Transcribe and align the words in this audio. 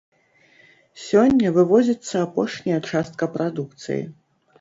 Сёння 1.01 1.51
вывозіцца 1.57 2.15
апошняя 2.27 2.79
частка 2.89 3.29
прадукцыі. 3.37 3.99